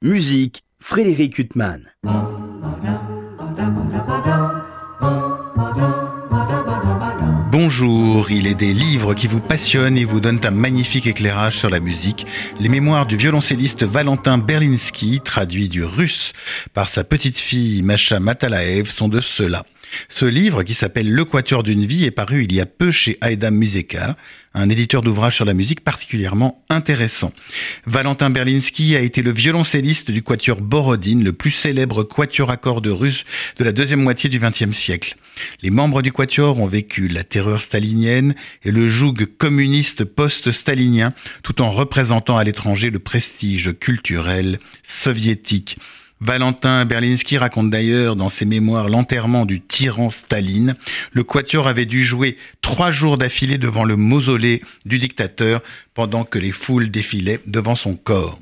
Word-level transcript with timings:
Musique, 0.00 0.62
Frédéric 0.78 1.40
Huttman. 1.40 1.90
Bonjour, 7.50 8.30
il 8.30 8.46
est 8.46 8.54
des 8.54 8.72
livres 8.72 9.14
qui 9.14 9.26
vous 9.26 9.40
passionnent 9.40 9.98
et 9.98 10.04
vous 10.04 10.20
donnent 10.20 10.38
un 10.44 10.52
magnifique 10.52 11.08
éclairage 11.08 11.58
sur 11.58 11.68
la 11.68 11.80
musique. 11.80 12.26
Les 12.60 12.68
mémoires 12.68 13.06
du 13.06 13.16
violoncelliste 13.16 13.82
Valentin 13.82 14.38
Berlinski, 14.38 15.20
traduit 15.20 15.68
du 15.68 15.82
russe 15.82 16.32
par 16.74 16.88
sa 16.88 17.02
petite 17.02 17.36
fille 17.36 17.82
Masha 17.82 18.20
Matalaev, 18.20 18.88
sont 18.88 19.08
de 19.08 19.20
ceux-là. 19.20 19.64
Ce 20.08 20.24
livre, 20.24 20.62
qui 20.62 20.74
s'appelle 20.74 21.10
Le 21.10 21.24
Quatuor 21.24 21.62
d'une 21.62 21.86
vie, 21.86 22.04
est 22.04 22.10
paru 22.10 22.44
il 22.44 22.52
y 22.52 22.60
a 22.60 22.66
peu 22.66 22.90
chez 22.90 23.18
Aedam 23.22 23.54
Museka, 23.54 24.16
un 24.54 24.68
éditeur 24.70 25.02
d'ouvrages 25.02 25.36
sur 25.36 25.44
la 25.44 25.54
musique 25.54 25.82
particulièrement 25.82 26.64
intéressant. 26.68 27.32
Valentin 27.86 28.30
Berlinski 28.30 28.96
a 28.96 29.00
été 29.00 29.22
le 29.22 29.30
violoncelliste 29.30 30.10
du 30.10 30.22
quatuor 30.22 30.60
Borodine, 30.60 31.22
le 31.22 31.32
plus 31.32 31.50
célèbre 31.50 32.02
quatuor 32.02 32.50
à 32.50 32.56
cordes 32.56 32.86
russe 32.86 33.24
de 33.58 33.64
la 33.64 33.72
deuxième 33.72 34.02
moitié 34.02 34.28
du 34.28 34.40
XXe 34.40 34.72
siècle. 34.72 35.16
Les 35.62 35.70
membres 35.70 36.02
du 36.02 36.12
quatuor 36.12 36.58
ont 36.58 36.66
vécu 36.66 37.08
la 37.08 37.22
terreur 37.22 37.62
stalinienne 37.62 38.34
et 38.64 38.72
le 38.72 38.88
joug 38.88 39.14
communiste 39.38 40.04
post-stalinien, 40.04 41.12
tout 41.42 41.62
en 41.62 41.70
représentant 41.70 42.36
à 42.36 42.44
l'étranger 42.44 42.90
le 42.90 42.98
prestige 42.98 43.72
culturel 43.78 44.58
soviétique. 44.82 45.78
Valentin 46.20 46.84
Berlinski 46.84 47.38
raconte 47.38 47.70
d'ailleurs 47.70 48.16
dans 48.16 48.28
ses 48.28 48.44
mémoires 48.44 48.88
l'enterrement 48.88 49.46
du 49.46 49.60
tyran 49.60 50.10
Staline. 50.10 50.74
Le 51.12 51.22
quatuor 51.22 51.68
avait 51.68 51.86
dû 51.86 52.02
jouer 52.02 52.36
trois 52.60 52.90
jours 52.90 53.18
d'affilée 53.18 53.58
devant 53.58 53.84
le 53.84 53.96
mausolée 53.96 54.62
du 54.84 54.98
dictateur 54.98 55.62
pendant 55.94 56.24
que 56.24 56.38
les 56.38 56.50
foules 56.50 56.90
défilaient 56.90 57.40
devant 57.46 57.76
son 57.76 57.94
corps. 57.94 58.40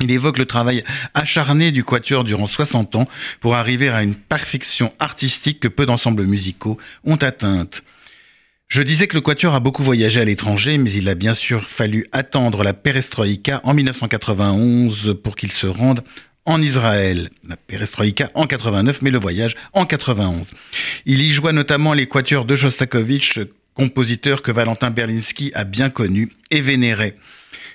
Il 0.00 0.10
évoque 0.10 0.38
le 0.38 0.46
travail 0.46 0.82
acharné 1.12 1.70
du 1.70 1.84
quatuor 1.84 2.24
durant 2.24 2.46
60 2.46 2.96
ans 2.96 3.08
pour 3.40 3.54
arriver 3.54 3.90
à 3.90 4.02
une 4.02 4.14
perfection 4.14 4.92
artistique 4.98 5.60
que 5.60 5.68
peu 5.68 5.86
d'ensembles 5.86 6.24
musicaux 6.24 6.78
ont 7.04 7.16
atteinte. 7.16 7.82
Je 8.68 8.82
disais 8.82 9.06
que 9.06 9.14
le 9.14 9.20
Quatuor 9.20 9.54
a 9.54 9.60
beaucoup 9.60 9.82
voyagé 9.82 10.20
à 10.20 10.24
l'étranger, 10.24 10.78
mais 10.78 10.90
il 10.90 11.08
a 11.08 11.14
bien 11.14 11.34
sûr 11.34 11.62
fallu 11.62 12.06
attendre 12.12 12.64
la 12.64 12.72
perestroïka 12.72 13.60
en 13.62 13.74
1991 13.74 15.16
pour 15.22 15.36
qu'il 15.36 15.52
se 15.52 15.66
rende 15.66 16.02
en 16.46 16.60
Israël, 16.60 17.30
la 17.48 17.56
perestroïka 17.56 18.30
en 18.34 18.46
89, 18.46 19.02
mais 19.02 19.10
le 19.10 19.18
voyage 19.18 19.56
en 19.72 19.86
91. 19.86 20.46
Il 21.06 21.22
y 21.22 21.30
joua 21.30 21.52
notamment 21.52 21.94
les 21.94 22.06
quatuors 22.06 22.44
de 22.44 22.56
Shostakovich, 22.56 23.40
compositeur 23.74 24.42
que 24.42 24.52
Valentin 24.52 24.90
Berlinski 24.90 25.52
a 25.54 25.64
bien 25.64 25.90
connu 25.90 26.30
et 26.50 26.60
vénéré. 26.60 27.14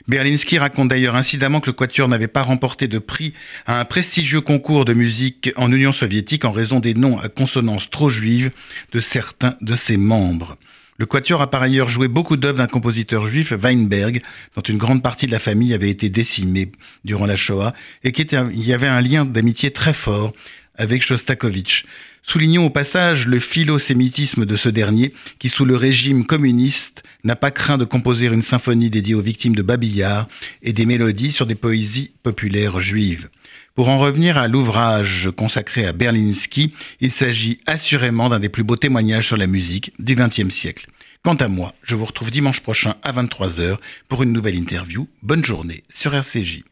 Berlinski 0.08 0.58
raconte 0.58 0.90
d'ailleurs 0.90 1.16
incidemment 1.16 1.60
que 1.60 1.68
le 1.68 1.74
Quatuor 1.74 2.08
n'avait 2.08 2.28
pas 2.28 2.42
remporté 2.42 2.88
de 2.88 2.98
prix 2.98 3.34
à 3.68 3.80
un 3.80 3.86
prestigieux 3.86 4.42
concours 4.42 4.84
de 4.84 4.94
musique 4.94 5.52
en 5.56 5.72
Union 5.72 5.92
soviétique 5.92 6.46
en 6.46 6.52
raison 6.52 6.80
des 6.80 6.96
noms 6.96 7.20
à 7.20 7.30
consonance 7.30 7.90
trop 7.92 8.10
juives 8.10 8.50
de 8.92 9.02
certains 9.02 9.56
de 9.62 9.76
ses 9.76 9.98
membres. 9.98 10.58
Le 11.00 11.06
Quatuor 11.06 11.42
a 11.42 11.50
par 11.50 11.62
ailleurs 11.64 11.88
joué 11.88 12.10
beaucoup 12.10 12.36
d'œuvres 12.36 12.58
d'un 12.58 12.68
compositeur 12.68 13.26
juif, 13.26 13.54
Weinberg, 13.54 14.22
dont 14.58 14.62
une 14.62 14.78
grande 14.78 15.02
partie 15.02 15.28
de 15.28 15.32
la 15.32 15.40
famille 15.40 15.74
avait 15.74 15.90
été 15.90 16.10
décimée 16.10 16.74
durant 17.06 17.26
la 17.26 17.38
Shoah, 17.38 17.74
et 18.04 18.12
qui 18.12 18.22
était, 18.22 18.38
il 18.52 18.68
y 18.68 18.74
avait 18.74 18.88
un 18.88 19.00
lien 19.00 19.24
d'amitié 19.24 19.72
très 19.72 19.94
fort 19.94 20.34
avec 20.80 21.04
Shostakovich. 21.04 21.86
Soulignons 22.24 22.66
au 22.66 22.70
passage 22.70 23.28
le 23.28 23.40
philosémitisme 23.40 24.46
de 24.46 24.56
ce 24.56 24.70
dernier, 24.70 25.14
qui 25.38 25.50
sous 25.50 25.66
le 25.66 25.76
régime 25.76 26.26
communiste 26.26 27.04
n'a 27.24 27.36
pas 27.36 27.52
craint 27.52 27.78
de 27.78 27.86
composer 27.86 28.28
une 28.28 28.42
symphonie 28.42 28.90
dédiée 28.90 29.14
aux 29.14 29.22
victimes 29.22 29.56
de 29.56 29.62
Babillard 29.62 30.28
et 30.64 30.74
des 30.74 30.86
mélodies 30.86 31.32
sur 31.32 31.46
des 31.46 31.56
poésies 31.56 32.12
populaires 32.24 32.80
juives. 32.80 33.30
Pour 33.76 33.90
en 33.90 33.98
revenir 33.98 34.38
à 34.38 34.48
l'ouvrage 34.48 35.30
consacré 35.36 35.86
à 35.86 35.94
Berlinski, 35.94 36.74
il 37.02 37.12
s'agit 37.12 37.60
assurément 37.66 38.30
d'un 38.30 38.40
des 38.40 38.50
plus 38.50 38.64
beaux 38.64 38.76
témoignages 38.76 39.28
sur 39.28 39.38
la 39.38 39.48
musique 39.48 39.94
du 40.00 40.16
XXe 40.16 40.50
siècle. 40.50 40.88
Quant 41.24 41.36
à 41.36 41.50
moi, 41.50 41.74
je 41.84 41.96
vous 41.96 42.06
retrouve 42.06 42.32
dimanche 42.32 42.62
prochain 42.62 42.96
à 43.04 43.12
23h 43.12 43.78
pour 44.08 44.24
une 44.24 44.32
nouvelle 44.32 44.56
interview. 44.56 45.08
Bonne 45.22 45.44
journée 45.44 45.84
sur 45.90 46.14
RCJ. 46.14 46.64